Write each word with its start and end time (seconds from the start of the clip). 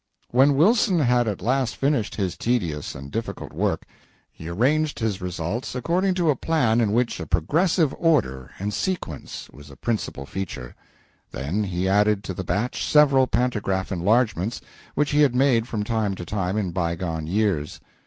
When 0.31 0.55
Wilson 0.55 0.97
had 0.97 1.27
at 1.27 1.43
last 1.43 1.75
finished 1.75 2.15
his 2.15 2.35
tedious 2.35 2.95
and 2.95 3.11
difficult 3.11 3.53
work, 3.53 3.85
he 4.31 4.49
arranged 4.49 4.99
its 4.99 5.21
results 5.21 5.75
according 5.75 6.15
to 6.15 6.31
a 6.31 6.35
plan 6.35 6.81
in 6.81 6.91
which 6.91 7.19
a 7.19 7.27
progressive 7.27 7.93
order 7.99 8.49
and 8.57 8.73
sequence 8.73 9.47
was 9.53 9.69
a 9.69 9.75
principal 9.75 10.25
feature; 10.25 10.73
then 11.29 11.65
he 11.65 11.87
added 11.87 12.23
to 12.23 12.33
the 12.33 12.43
batch 12.43 12.83
several 12.83 13.27
pantograph 13.27 13.91
enlargements 13.91 14.59
which 14.95 15.11
he 15.11 15.21
had 15.21 15.35
made 15.35 15.67
from 15.67 15.83
time 15.83 16.15
to 16.15 16.25
time 16.25 16.57
in 16.57 16.71
bygone 16.71 17.27
years. 17.27 17.79